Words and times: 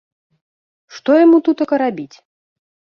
Што 0.95 1.19
яму 1.21 1.37
тутака 1.49 1.75
рабіць? 1.87 2.13